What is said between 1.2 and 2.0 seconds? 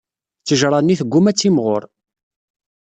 ad timɣur.